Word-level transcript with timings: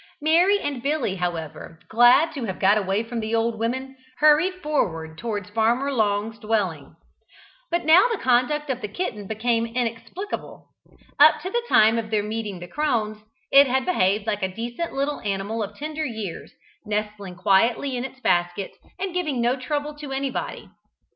Mary 0.19 0.59
and 0.59 0.81
Billy, 0.81 1.17
however, 1.17 1.77
glad 1.87 2.33
to 2.33 2.45
have 2.45 2.57
got 2.59 2.75
away 2.75 3.03
from 3.03 3.19
the 3.19 3.35
old 3.35 3.59
women, 3.59 3.95
hurried 4.17 4.55
forward 4.63 5.15
towards 5.15 5.51
Farmer 5.51 5.93
Long's 5.93 6.39
dwelling. 6.39 6.95
But 7.69 7.85
now 7.85 8.07
the 8.11 8.17
conduct 8.17 8.71
of 8.71 8.81
the 8.81 8.87
kitten 8.87 9.27
became 9.27 9.67
inexplicable. 9.67 10.69
Up 11.19 11.39
to 11.41 11.51
the 11.51 11.61
time 11.69 11.99
of 11.99 12.09
their 12.09 12.23
meeting 12.23 12.59
the 12.59 12.67
crones, 12.67 13.19
it 13.51 13.67
had 13.67 13.85
behaved 13.85 14.25
like 14.25 14.41
a 14.41 14.47
decent 14.47 14.91
little 14.91 15.19
animal 15.19 15.61
of 15.61 15.77
tender 15.77 16.03
years, 16.03 16.51
nestling 16.83 17.35
quietly 17.35 17.95
in 17.95 18.03
its 18.03 18.19
basket, 18.21 18.71
and 18.97 19.13
giving 19.13 19.39
no 19.39 19.55
trouble 19.55 19.93
to 19.99 20.11
anybody. 20.11 20.67